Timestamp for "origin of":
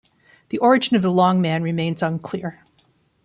0.57-1.03